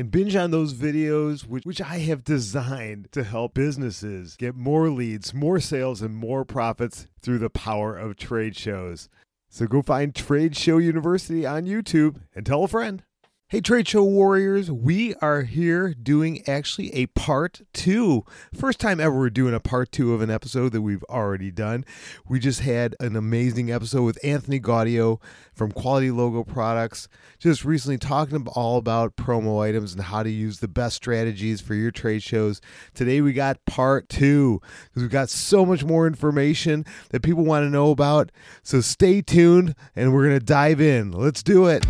[0.00, 4.88] and binge on those videos, which, which I have designed to help businesses get more
[4.88, 9.10] leads, more sales, and more profits through the power of trade shows.
[9.50, 13.02] So go find Trade Show University on YouTube and tell a friend.
[13.50, 18.24] Hey, Trade Show Warriors, we are here doing actually a part two.
[18.54, 21.84] First time ever we're doing a part two of an episode that we've already done.
[22.28, 25.20] We just had an amazing episode with Anthony Gaudio
[25.52, 27.08] from Quality Logo Products,
[27.40, 31.74] just recently talking all about promo items and how to use the best strategies for
[31.74, 32.60] your trade shows.
[32.94, 37.64] Today we got part two because we've got so much more information that people want
[37.64, 38.30] to know about.
[38.62, 41.10] So stay tuned and we're going to dive in.
[41.10, 41.84] Let's do it.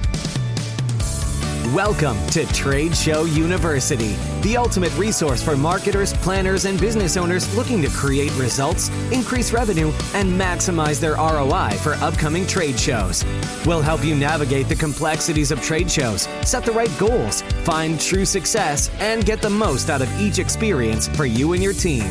[1.75, 7.81] Welcome to Trade Show University, the ultimate resource for marketers, planners, and business owners looking
[7.83, 13.25] to create results, increase revenue, and maximize their ROI for upcoming trade shows.
[13.67, 18.25] We'll help you navigate the complexities of trade shows, set the right goals, find true
[18.25, 22.11] success, and get the most out of each experience for you and your team.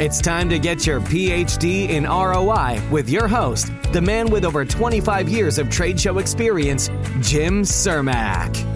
[0.00, 4.64] It's time to get your PhD in ROI with your host, the man with over
[4.64, 6.88] 25 years of trade show experience,
[7.20, 8.73] Jim Cermak.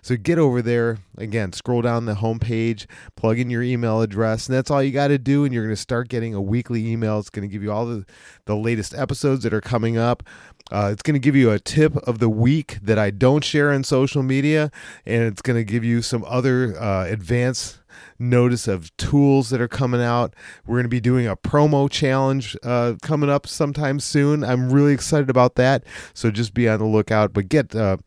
[0.02, 0.98] So get over there.
[1.16, 5.08] Again, scroll down the homepage, plug in your email address, and that's all you got
[5.08, 5.44] to do.
[5.44, 7.18] And you're going to start getting a weekly email.
[7.18, 8.06] It's going to give you all the,
[8.44, 10.22] the latest episodes that are coming up.
[10.70, 13.72] Uh, it's going to give you a tip of the week that I don't share
[13.72, 14.70] on social media,
[15.06, 17.77] and it's going to give you some other uh, advanced
[18.18, 20.34] notice of tools that are coming out.
[20.66, 24.44] We're going to be doing a promo challenge uh, coming up sometime soon.
[24.44, 25.84] I'm really excited about that.
[26.14, 27.32] So just be on the lookout.
[27.32, 27.98] But get uh,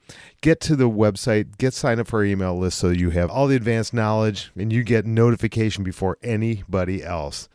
[0.41, 3.47] get to the website, get signed up for our email list so you have all
[3.47, 7.47] the advanced knowledge and you get notification before anybody else.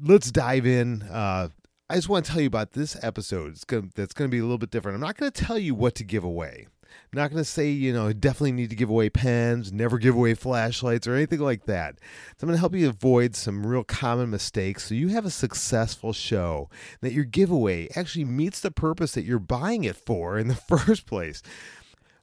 [0.00, 1.02] Let's dive in.
[1.02, 1.48] Uh,
[1.88, 3.52] I just want to tell you about this episode.
[3.52, 4.96] It's gonna, that's going to be a little bit different.
[4.96, 6.66] I'm not going to tell you what to give away.
[7.12, 10.14] I'm not going to say, you know, definitely need to give away pens, never give
[10.14, 11.98] away flashlights or anything like that.
[12.36, 15.30] So I'm going to help you avoid some real common mistakes so you have a
[15.30, 16.68] successful show,
[17.00, 21.06] that your giveaway actually meets the purpose that you're buying it for in the first
[21.06, 21.42] place.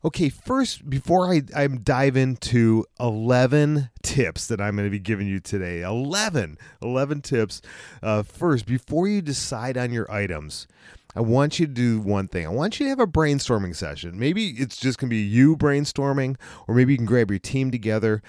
[0.05, 5.27] Okay, first, before I, I dive into 11 tips that I'm going to be giving
[5.27, 7.61] you today, 11, 11 tips.
[8.01, 10.67] Uh, first, before you decide on your items,
[11.15, 12.45] I want you to do one thing.
[12.45, 14.17] I want you to have a brainstorming session.
[14.17, 16.37] Maybe it's just going to be you brainstorming,
[16.67, 18.21] or maybe you can grab your team together,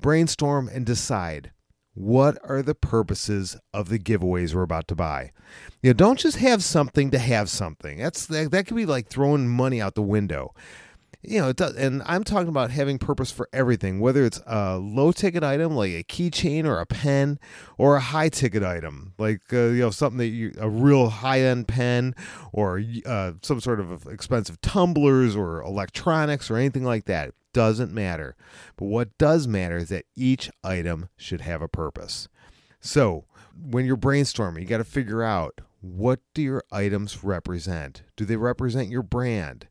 [0.00, 1.52] brainstorm, and decide
[1.94, 5.32] what are the purposes of the giveaways we're about to buy.
[5.82, 7.98] You know, don't just have something to have something.
[7.98, 10.54] That's that, that could be like throwing money out the window
[11.22, 14.78] you know, it does, and I'm talking about having purpose for everything, whether it's a
[14.78, 17.40] low ticket item like a keychain or a pen,
[17.76, 21.40] or a high ticket item like uh, you know something that you a real high
[21.40, 22.14] end pen,
[22.52, 27.34] or uh, some sort of expensive tumblers or electronics or anything like that.
[27.52, 28.36] Doesn't matter.
[28.76, 32.28] But what does matter is that each item should have a purpose.
[32.80, 33.24] So
[33.60, 38.02] when you're brainstorming, you got to figure out what do your items represent.
[38.16, 39.66] Do they represent your brand?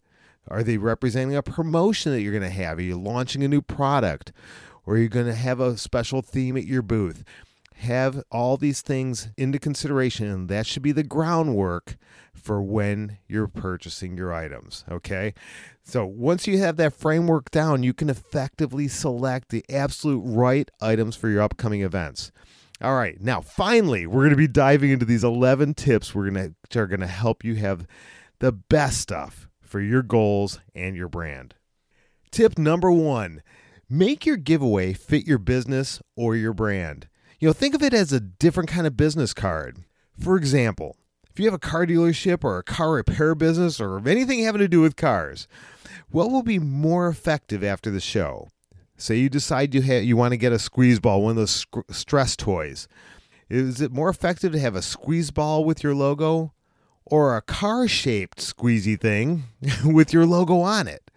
[0.49, 2.77] Are they representing a promotion that you're going to have?
[2.77, 4.31] Are you launching a new product?
[4.85, 7.23] Or are you going to have a special theme at your booth?
[7.77, 11.95] have all these things into consideration, and that should be the groundwork
[12.33, 14.83] for when you're purchasing your items.
[14.89, 15.33] Okay.
[15.83, 21.15] So once you have that framework down, you can effectively select the absolute right items
[21.15, 22.31] for your upcoming events.
[22.81, 23.19] All right.
[23.21, 26.87] Now, finally, we're going to be diving into these 11 tips we're going to are
[26.87, 27.87] going to help you have
[28.39, 31.55] the best stuff for your goals and your brand.
[32.31, 33.41] Tip number 1,
[33.89, 37.07] make your giveaway fit your business or your brand.
[37.39, 39.83] You know, think of it as a different kind of business card.
[40.19, 40.97] For example,
[41.29, 44.67] if you have a car dealership or a car repair business or anything having to
[44.67, 45.47] do with cars,
[46.09, 48.47] what will be more effective after the show?
[48.97, 51.51] Say you decide you ha- you want to get a squeeze ball, one of those
[51.51, 52.87] sc- stress toys.
[53.49, 56.53] Is it more effective to have a squeeze ball with your logo
[57.09, 59.43] or a car-shaped squeezy thing
[59.85, 61.09] with your logo on it?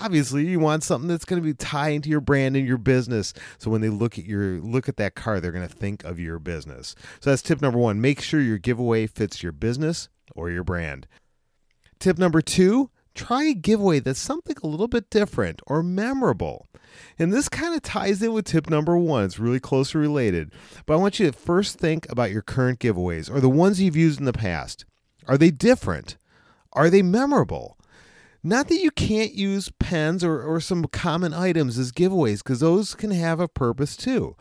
[0.00, 3.34] obviously you want something that's going to be tied into your brand and your business
[3.58, 6.18] so when they look at your look at that car they're going to think of
[6.18, 10.50] your business so that's tip number one make sure your giveaway fits your business or
[10.50, 11.06] your brand
[11.98, 16.68] tip number two try a giveaway that's something a little bit different or memorable
[17.18, 19.24] and this kind of ties in with tip number one.
[19.24, 20.52] It's really closely related.
[20.86, 23.96] But I want you to first think about your current giveaways or the ones you've
[23.96, 24.84] used in the past.
[25.28, 26.16] Are they different?
[26.72, 27.76] Are they memorable?
[28.42, 32.94] Not that you can't use pens or, or some common items as giveaways, because those
[32.94, 34.36] can have a purpose too.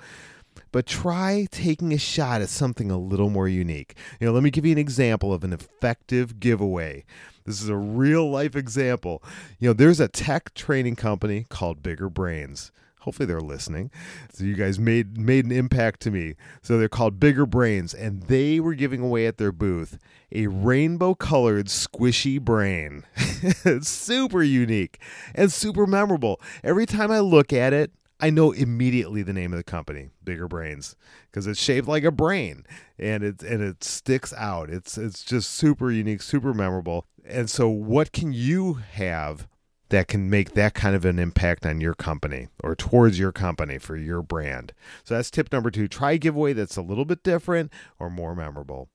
[0.71, 3.95] But try taking a shot at something a little more unique.
[4.19, 7.05] You know, let me give you an example of an effective giveaway.
[7.45, 9.23] This is a real life example.
[9.59, 12.71] You know, there's a tech training company called Bigger Brains.
[13.07, 13.89] Hopefully they're listening.
[14.33, 16.36] So you guys made made an impact to me.
[16.62, 19.98] So they're called Bigger Brains and they were giving away at their booth
[20.30, 23.06] a rainbow colored squishy brain.
[23.81, 25.00] super unique
[25.33, 26.42] and super memorable.
[26.65, 30.50] Every time I look at it, I know immediately the name of the company, Bigger
[30.50, 30.98] Brains,
[31.31, 32.65] because it's shaped like a brain
[33.00, 34.69] and it and it sticks out.
[34.69, 37.06] It's it's just super unique, super memorable.
[37.25, 39.48] And so what can you have
[39.89, 43.77] that can make that kind of an impact on your company or towards your company
[43.77, 44.73] for your brand.
[45.03, 45.87] So that's tip number two.
[45.87, 48.89] Try a giveaway that's a little bit different or more memorable.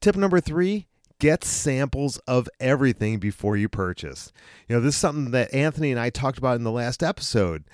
[0.00, 0.86] Tip number three
[1.18, 4.32] get samples of everything before you purchase.
[4.68, 7.64] You know, this is something that Anthony and I talked about in the last episode.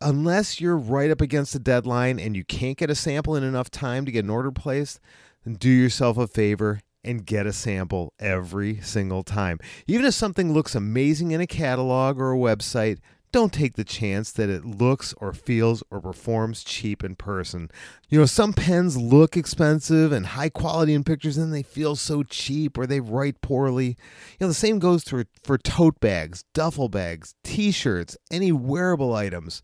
[0.00, 3.70] Unless you're right up against the deadline and you can't get a sample in enough
[3.70, 5.00] time to get an order placed,
[5.44, 9.58] then do yourself a favor and get a sample every single time.
[9.86, 12.98] Even if something looks amazing in a catalog or a website,
[13.32, 17.70] don't take the chance that it looks or feels or performs cheap in person.
[18.08, 22.22] You know, some pens look expensive and high quality in pictures and they feel so
[22.22, 23.88] cheap or they write poorly.
[23.88, 23.94] You
[24.40, 29.60] know, the same goes for, for tote bags, duffel bags, t shirts, any wearable items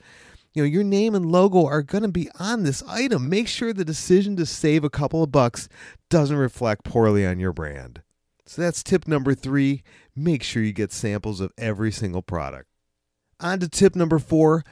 [0.54, 3.28] you know your name and logo are going to be on this item.
[3.28, 5.68] Make sure the decision to save a couple of bucks
[6.10, 8.02] doesn't reflect poorly on your brand.
[8.44, 9.82] So that's tip number three.
[10.14, 12.68] Make sure you get samples of every single product.
[13.40, 14.62] On to tip number four.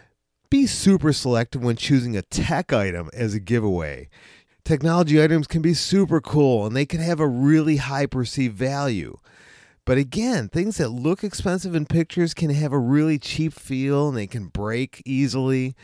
[0.51, 4.11] Be super selective when choosing a tech item as a giveaway.
[4.65, 9.17] Technology items can be super cool and they can have a really high perceived value
[9.91, 14.17] but again, things that look expensive in pictures can have a really cheap feel and
[14.17, 15.75] they can break easily.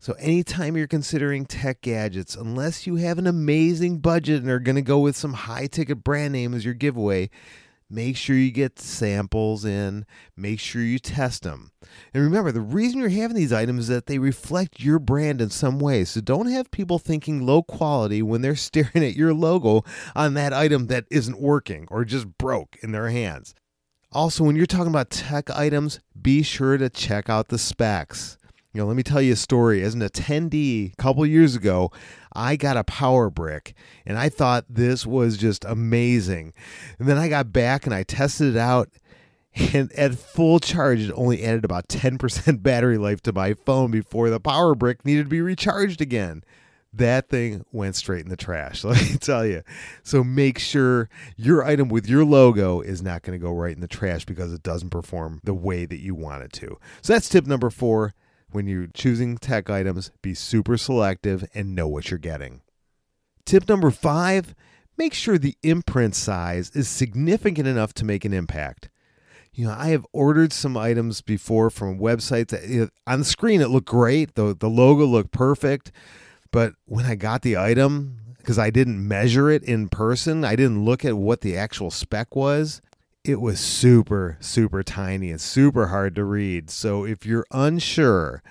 [0.00, 4.76] So, anytime you're considering tech gadgets, unless you have an amazing budget and are going
[4.76, 7.30] to go with some high ticket brand name as your giveaway,
[7.94, 10.04] Make sure you get samples in,
[10.36, 11.70] make sure you test them.
[12.12, 15.50] And remember, the reason you're having these items is that they reflect your brand in
[15.50, 16.04] some way.
[16.04, 19.84] So don't have people thinking low quality when they're staring at your logo
[20.16, 23.54] on that item that isn't working or just broke in their hands.
[24.10, 28.38] Also, when you're talking about tech items, be sure to check out the specs.
[28.74, 29.82] You know, let me tell you a story.
[29.82, 31.92] As an attendee a couple years ago,
[32.32, 36.52] I got a power brick and I thought this was just amazing.
[36.98, 38.90] And then I got back and I tested it out
[39.54, 44.28] and at full charge it only added about 10% battery life to my phone before
[44.28, 46.42] the power brick needed to be recharged again
[46.92, 49.62] that thing went straight in the trash let me tell you
[50.02, 53.80] so make sure your item with your logo is not going to go right in
[53.80, 57.28] the trash because it doesn't perform the way that you want it to so that's
[57.28, 58.12] tip number four
[58.54, 62.60] when you're choosing tech items, be super selective and know what you're getting.
[63.44, 64.54] Tip number five
[64.96, 68.88] make sure the imprint size is significant enough to make an impact.
[69.52, 73.70] You know, I have ordered some items before from websites that on the screen it
[73.70, 75.90] looked great, the, the logo looked perfect,
[76.52, 80.84] but when I got the item, because I didn't measure it in person, I didn't
[80.84, 82.80] look at what the actual spec was
[83.24, 86.68] it was super, super tiny and super hard to read.
[86.68, 88.42] So if you're unsure,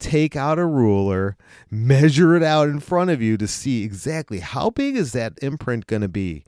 [0.00, 1.36] take out a ruler,
[1.70, 5.86] measure it out in front of you to see exactly how big is that imprint
[5.86, 6.44] going to be.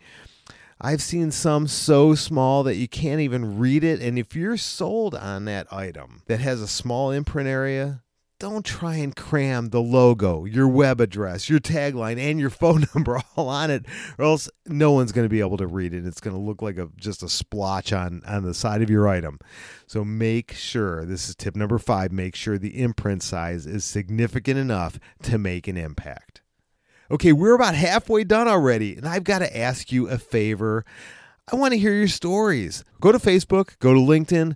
[0.80, 4.00] I've seen some so small that you can't even read it.
[4.00, 8.02] And if you're sold on that item that has a small imprint area,
[8.38, 13.20] don't try and cram the logo, your web address, your tagline, and your phone number
[13.36, 13.84] all on it,
[14.16, 16.06] or else no one's going to be able to read it.
[16.06, 19.08] It's going to look like a just a splotch on on the side of your
[19.08, 19.38] item.
[19.86, 22.12] So make sure this is tip number five.
[22.12, 26.42] Make sure the imprint size is significant enough to make an impact.
[27.10, 30.84] Okay, we're about halfway done already, and I've got to ask you a favor.
[31.50, 32.84] I want to hear your stories.
[33.00, 34.54] Go to Facebook, go to LinkedIn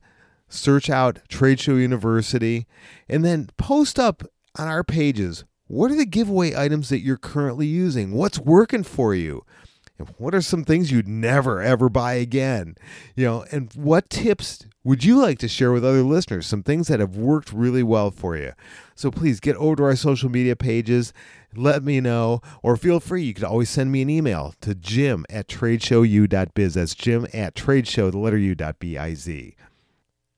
[0.53, 2.67] search out Trade Show University,
[3.09, 4.23] and then post up
[4.59, 8.13] on our pages what are the giveaway items that you're currently using?
[8.13, 9.47] What's working for you?
[9.99, 12.75] And what are some things you'd never ever buy again?
[13.17, 16.47] You know, and what tips would you like to share with other listeners?
[16.47, 18.53] Some things that have worked really well for you.
[18.95, 21.15] So please get over to our social media pages,
[21.55, 23.23] let me know, or feel free.
[23.23, 26.75] You could always send me an email to jim at tradeshowu.biz.
[26.75, 29.55] That's jim at tradeshow, the letter u.biz.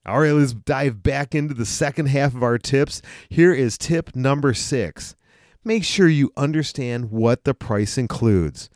[0.05, 3.01] All right, let's dive back into the second half of our tips.
[3.27, 5.15] Here is tip number six
[5.63, 8.69] make sure you understand what the price includes.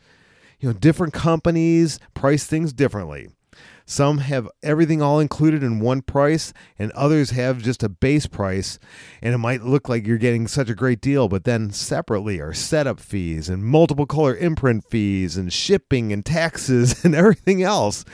[0.58, 3.28] You know, different companies price things differently.
[3.86, 8.78] Some have everything all included in one price, and others have just a base price.
[9.20, 12.52] And it might look like you're getting such a great deal, but then separately are
[12.52, 18.04] setup fees and multiple color imprint fees and shipping and taxes and everything else.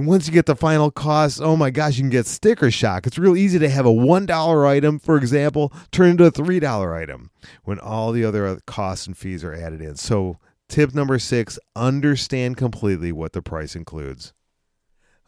[0.00, 3.06] And once you get the final cost, oh my gosh, you can get sticker shock.
[3.06, 7.30] It's real easy to have a $1 item, for example, turn into a $3 item
[7.64, 9.96] when all the other costs and fees are added in.
[9.96, 10.38] So,
[10.70, 14.32] tip number six understand completely what the price includes.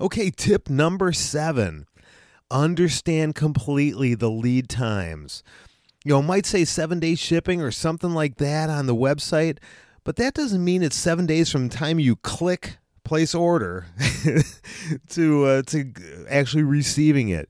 [0.01, 1.85] Okay, tip number seven
[2.51, 5.43] understand completely the lead times.
[6.03, 9.59] You know, might say seven day shipping or something like that on the website,
[10.03, 13.87] but that doesn't mean it's seven days from the time you click place order
[15.11, 15.93] to uh, to
[16.29, 17.49] actually receiving it.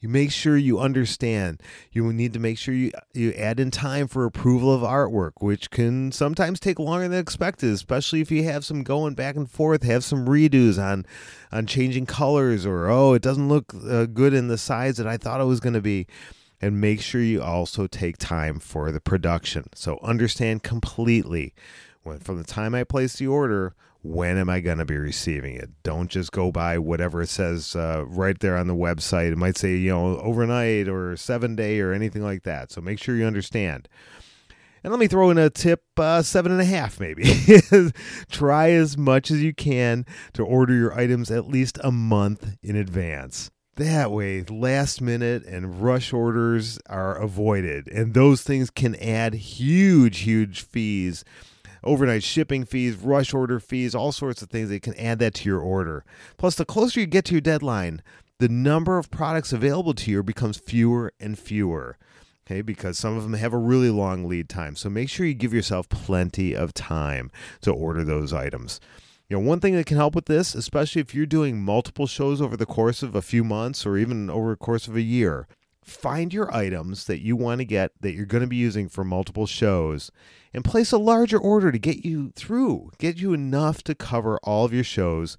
[0.00, 1.60] You make sure you understand.
[1.90, 5.70] You need to make sure you you add in time for approval of artwork, which
[5.70, 9.82] can sometimes take longer than expected, especially if you have some going back and forth,
[9.82, 11.04] have some redos on
[11.50, 15.16] on changing colors, or oh, it doesn't look uh, good in the size that I
[15.16, 16.06] thought it was going to be.
[16.60, 19.66] And make sure you also take time for the production.
[19.76, 21.54] So understand completely
[22.02, 25.54] when from the time I place the order when am I going to be receiving
[25.54, 25.70] it?
[25.82, 29.32] Don't just go by whatever it says uh, right there on the website.
[29.32, 32.70] It might say, you know, overnight or seven day or anything like that.
[32.70, 33.88] So make sure you understand.
[34.84, 37.24] And let me throw in a tip uh, seven and a half, maybe.
[38.30, 42.76] Try as much as you can to order your items at least a month in
[42.76, 43.50] advance.
[43.74, 47.88] That way, last minute and rush orders are avoided.
[47.88, 51.24] And those things can add huge, huge fees
[51.84, 54.68] overnight shipping fees, rush order fees, all sorts of things.
[54.68, 56.04] They can add that to your order.
[56.36, 58.02] Plus, the closer you get to your deadline,
[58.38, 61.98] the number of products available to you becomes fewer and fewer.
[62.46, 64.74] Okay, because some of them have a really long lead time.
[64.74, 67.30] So make sure you give yourself plenty of time
[67.60, 68.80] to order those items.
[69.28, 72.40] You know, one thing that can help with this, especially if you're doing multiple shows
[72.40, 75.46] over the course of a few months or even over the course of a year,
[75.88, 79.04] find your items that you want to get that you're going to be using for
[79.04, 80.10] multiple shows
[80.52, 84.64] and place a larger order to get you through, get you enough to cover all
[84.64, 85.36] of your shows.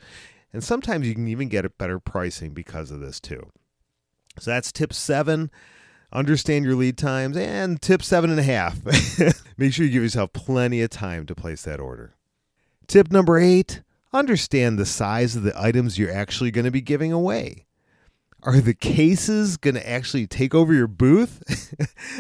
[0.52, 3.52] And sometimes you can even get a better pricing because of this too.
[4.40, 5.52] So that's tip seven.
[6.12, 7.38] Understand your lead times.
[7.38, 8.80] And tip seven and a half.
[9.58, 12.16] Make sure you give yourself plenty of time to place that order.
[12.88, 17.12] Tip number eight understand the size of the items you're actually going to be giving
[17.12, 17.68] away
[18.44, 21.44] are the cases going to actually take over your booth?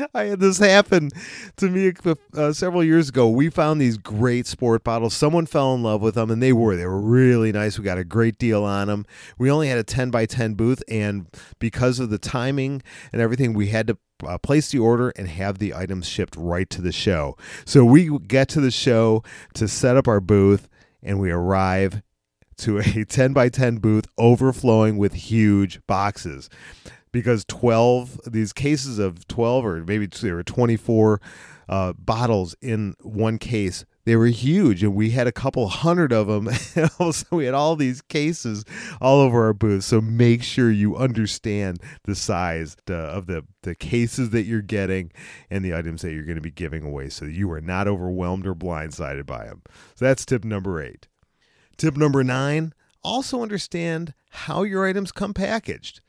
[0.13, 1.11] I had this happen
[1.57, 1.93] to me
[2.35, 3.29] uh, several years ago.
[3.29, 5.13] We found these great sport bottles.
[5.13, 6.75] Someone fell in love with them, and they were.
[6.75, 7.77] They were really nice.
[7.77, 9.05] We got a great deal on them.
[9.37, 11.27] We only had a 10 by 10 booth, and
[11.59, 12.81] because of the timing
[13.13, 16.69] and everything, we had to uh, place the order and have the items shipped right
[16.69, 17.37] to the show.
[17.65, 19.23] So we get to the show
[19.53, 20.67] to set up our booth,
[21.01, 22.01] and we arrive
[22.59, 26.49] to a 10 by 10 booth overflowing with huge boxes.
[27.11, 31.19] Because 12 these cases of 12 or maybe there were 24
[31.67, 33.83] uh, bottles in one case.
[34.05, 36.49] They were huge and we had a couple hundred of them
[37.11, 38.63] so we had all these cases
[39.01, 39.83] all over our booth.
[39.83, 45.11] So make sure you understand the size uh, of the, the cases that you're getting
[45.49, 48.45] and the items that you're going to be giving away so you are not overwhelmed
[48.45, 49.61] or blindsided by them
[49.95, 51.08] so that's tip number eight
[51.79, 52.73] Tip number nine
[53.05, 56.01] also understand how your items come packaged.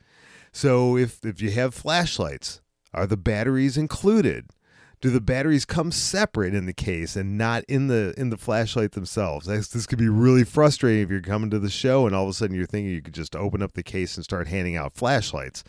[0.51, 2.61] So if, if you have flashlights,
[2.93, 4.49] Are the batteries included?
[4.99, 8.91] Do the batteries come separate in the case and not in the in the flashlight
[8.91, 9.47] themselves?
[9.47, 12.33] This, could be really frustrating if you're coming to the show and all of a
[12.33, 15.63] sudden you're thinking you could just open up the case and start handing out flashlights.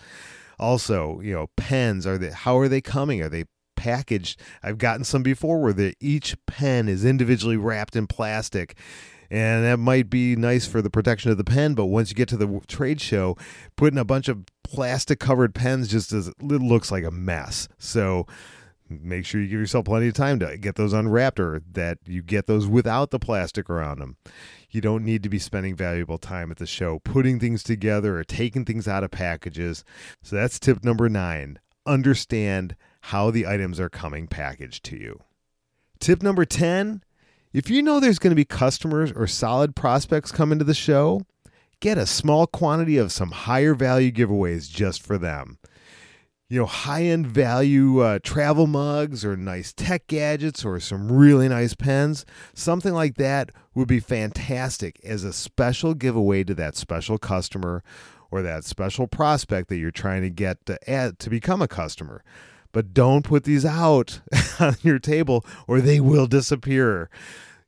[0.59, 3.23] Also, you know, pens are they how are they coming?
[3.23, 3.44] Are they
[3.76, 4.40] packaged?
[4.64, 8.76] I've gotten some before where the each pen is individually wrapped in plastic
[9.33, 12.29] and that might be nice for the protection of the pen but once you get
[12.29, 13.37] to the trade show
[13.77, 17.69] putting a bunch of plastic covered pens just as it looks like a mess.
[17.79, 18.27] So
[18.89, 22.23] make sure you give yourself plenty of time to get those unwrapped or that you
[22.23, 24.17] get those without the plastic around them
[24.73, 28.25] you don't need to be spending valuable time at the show putting things together or
[28.25, 29.85] taking things out of packages.
[30.23, 35.21] So that's tip number nine understand how the items are coming packaged to you.
[36.01, 37.03] Tip number 10
[37.52, 41.23] if you know there's going to be customers or solid prospects coming to the show,
[41.80, 45.59] get a small quantity of some higher value giveaways just for them.
[46.49, 51.49] You know, high end value uh, travel mugs or nice tech gadgets or some really
[51.49, 57.16] nice pens, something like that would be fantastic as a special giveaway to that special
[57.18, 57.82] customer
[58.30, 62.23] or that special prospect that you're trying to get to add to become a customer.
[62.73, 64.21] But don't put these out
[64.61, 67.11] on your table or they will disappear.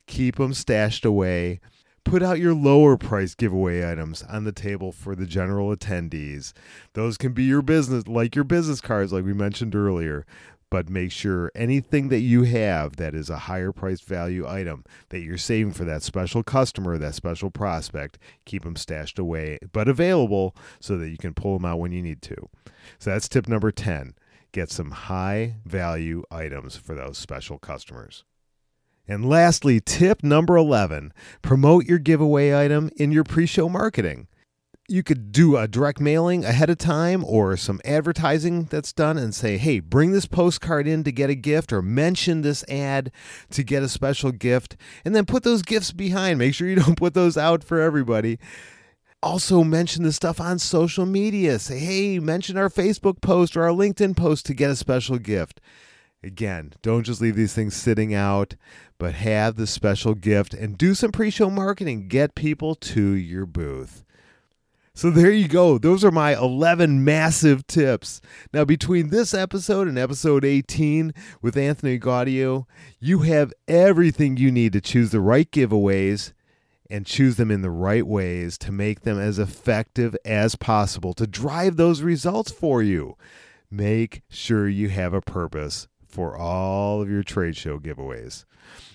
[0.07, 1.61] Keep them stashed away.
[2.05, 6.53] Put out your lower price giveaway items on the table for the general attendees.
[6.93, 10.27] Those can be your business, like your business cards, like we mentioned earlier.
[10.71, 15.21] But make sure anything that you have that is a higher price value item that
[15.21, 20.55] you're saving for that special customer, that special prospect, keep them stashed away, but available
[20.81, 22.49] so that you can pull them out when you need to.
[22.99, 24.15] So that's tip number 10
[24.55, 28.25] get some high value items for those special customers.
[29.07, 34.29] And lastly, tip number 11 promote your giveaway item in your pre show marketing.
[34.87, 39.35] You could do a direct mailing ahead of time or some advertising that's done and
[39.35, 43.11] say, hey, bring this postcard in to get a gift or mention this ad
[43.51, 44.77] to get a special gift.
[45.05, 46.39] And then put those gifts behind.
[46.39, 48.39] Make sure you don't put those out for everybody
[49.25, 51.59] also mention the stuff on social media.
[51.59, 55.63] Say, hey, mention our Facebook post or our LinkedIn post to get a special gift.
[56.23, 58.55] Again, don't just leave these things sitting out,
[58.99, 62.09] but have the special gift and do some pre show marketing.
[62.09, 64.05] Get people to your booth.
[64.95, 65.79] So there you go.
[65.79, 68.21] Those are my 11 massive tips.
[68.53, 72.67] Now, between this episode and episode 18 with Anthony Gaudio,
[73.01, 76.33] you have everything you need to choose the right giveaways
[76.91, 81.27] and choose them in the right ways to make them as effective as possible to
[81.27, 83.17] drive those results for you.
[83.71, 88.45] Make sure you have a purpose for all of your trade show giveaways.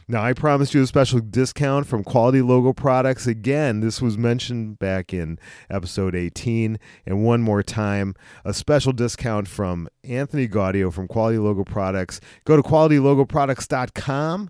[0.07, 3.27] Now, I promised you a special discount from Quality Logo Products.
[3.27, 5.37] Again, this was mentioned back in
[5.69, 6.79] episode 18.
[7.05, 12.19] And one more time, a special discount from Anthony Gaudio from Quality Logo Products.
[12.43, 14.49] Go to qualitylogoproducts.com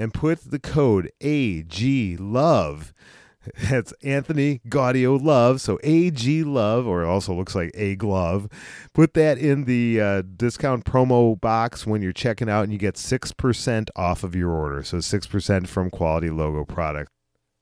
[0.00, 2.94] and put the code AG-LOVE.
[3.70, 5.60] That's Anthony Gaudio Love.
[5.60, 8.48] So AG Love, or it also looks like A Glove.
[8.94, 12.94] Put that in the uh, discount promo box when you're checking out, and you get
[12.94, 14.82] 6% off of your order.
[14.82, 17.10] So 6% from Quality Logo Product.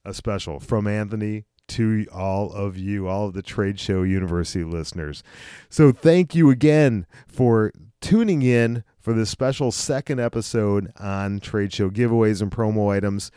[0.05, 5.23] A special from Anthony to all of you, all of the Trade Show University listeners.
[5.69, 11.89] So thank you again for tuning in for this special second episode on trade show
[11.89, 13.31] giveaways and promo items.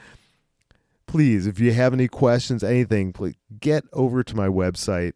[1.06, 5.12] Please, if you have any questions, anything, please get over to my website,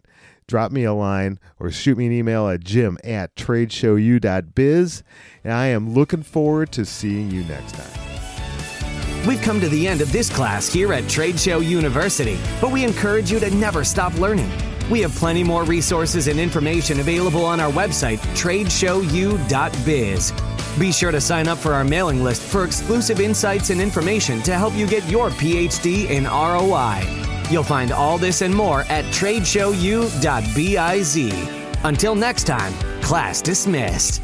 [0.47, 5.03] drop me a line, or shoot me an email at jim at tradeshowu.biz.
[5.45, 9.27] And I am looking forward to seeing you next time.
[9.29, 12.83] We've come to the end of this class here at Trade Show University, but we
[12.83, 14.51] encourage you to never stop learning.
[14.90, 20.33] We have plenty more resources and information available on our website, tradeshowu.biz.
[20.79, 24.55] Be sure to sign up for our mailing list for exclusive insights and information to
[24.55, 27.01] help you get your PhD in ROI.
[27.51, 31.85] You'll find all this and more at tradeshowu.biz.
[31.85, 34.21] Until next time, class dismissed.